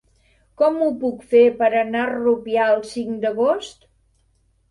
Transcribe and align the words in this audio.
Com 0.59 0.77
ho 0.83 0.87
puc 1.01 1.19
fer 1.33 1.43
per 1.59 1.67
anar 1.81 2.01
a 2.05 2.09
Rupià 2.15 2.65
el 2.77 2.81
cinc 2.93 3.21
d'agost? 3.27 3.87